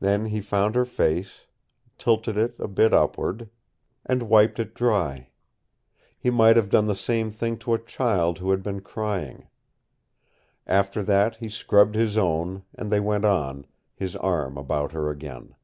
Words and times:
Then 0.00 0.24
he 0.28 0.40
found 0.40 0.74
her 0.76 0.84
face, 0.86 1.46
tilted 1.98 2.38
it 2.38 2.54
a 2.58 2.66
bit 2.66 2.94
upward, 2.94 3.50
and 4.06 4.22
wiped 4.22 4.58
it 4.58 4.74
dry. 4.74 5.28
He 6.16 6.30
might 6.30 6.56
have 6.56 6.70
done 6.70 6.86
the 6.86 6.94
same 6.94 7.30
thing 7.30 7.58
to 7.58 7.74
a 7.74 7.78
child 7.78 8.38
who 8.38 8.50
had 8.50 8.62
been 8.62 8.80
crying. 8.80 9.48
After 10.66 11.02
that 11.02 11.36
he 11.36 11.50
scrubbed 11.50 11.96
his 11.96 12.16
own, 12.16 12.62
and 12.74 12.90
they 12.90 12.98
went 13.00 13.26
on, 13.26 13.66
his 13.94 14.16
arm 14.16 14.56
about 14.56 14.92
her 14.92 15.10
again. 15.10 15.54